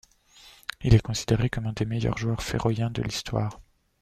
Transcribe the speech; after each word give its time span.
Il 0.81 0.95
est 0.95 0.99
considéré 1.03 1.47
comme 1.51 1.65
l'un 1.65 1.73
des 1.73 1.85
meilleurs 1.85 2.17
joueurs 2.17 2.41
féroïens 2.41 2.89
de 2.89 3.03
l'histoire. 3.03 3.59